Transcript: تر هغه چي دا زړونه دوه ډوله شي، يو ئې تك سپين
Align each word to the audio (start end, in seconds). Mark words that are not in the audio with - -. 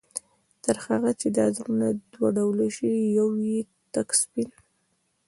تر 0.63 0.75
هغه 0.85 1.11
چي 1.19 1.27
دا 1.37 1.45
زړونه 1.57 1.87
دوه 2.13 2.29
ډوله 2.37 2.67
شي، 2.75 2.91
يو 3.17 3.27
ئې 3.45 3.59
تك 3.93 4.09
سپين 4.21 4.49